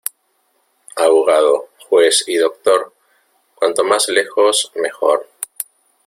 Abogado, 0.95 1.67
juez 1.87 2.23
y 2.27 2.35
doctor, 2.37 2.91
cuanto 3.53 3.83
más 3.83 4.09
lejos, 4.09 4.71
mejor. 4.73 5.29